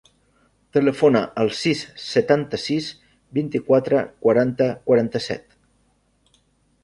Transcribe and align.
Telefona 0.77 1.19
al 1.41 1.51
sis, 1.57 1.83
setanta-sis, 2.05 2.87
vint-i-quatre, 3.39 4.01
quaranta, 4.27 4.69
quaranta-set. 4.89 5.55